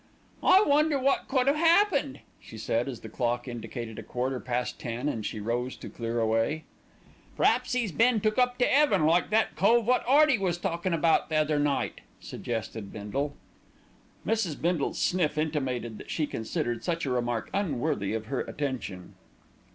[0.41, 4.79] "I wonder what could have happened?" she said as the clock indicated a quarter past
[4.79, 6.63] ten and she rose to clear away.
[7.37, 11.29] "P'raps 'e's been took up to 'eaven like that cove wot 'Earty was talkin' about
[11.29, 13.35] the other night," suggested Bindle.
[14.25, 14.59] Mrs.
[14.59, 19.13] Bindle's sniff intimated that she considered such a remark unworthy of her attention.